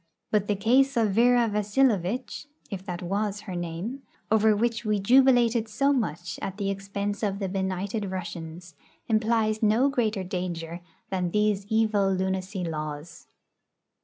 [0.31, 5.67] But the case of Vera Vasilovitch (if that was her name), over which we jubilated
[5.67, 8.73] so much at the expense of the benighted Russians,
[9.07, 13.27] implies no greater danger than these evil lunacy laws.